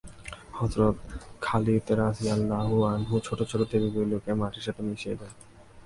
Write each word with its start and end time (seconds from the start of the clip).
হযরত 0.57 0.97
খালিদ 1.41 1.85
রাযিয়াল্লাহু 2.01 2.75
আনহু 2.93 3.15
ছোট 3.27 3.39
ছোট 3.49 3.61
দেবীগুলোও 3.71 4.37
মাটির 4.41 4.65
সাথে 4.67 4.81
মিশিয়ে 4.87 5.15
দেন। 5.19 5.31